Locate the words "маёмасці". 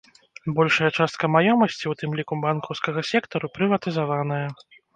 1.35-1.91